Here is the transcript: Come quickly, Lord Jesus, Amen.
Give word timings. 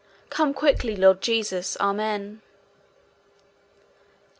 Come 0.31 0.55
quickly, 0.55 0.95
Lord 0.95 1.21
Jesus, 1.21 1.77
Amen. 1.79 2.41